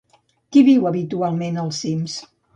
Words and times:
Qui 0.55 0.63
viu 0.69 0.87
habitualment 0.93 1.61
als 1.67 1.85
cims? 1.85 2.19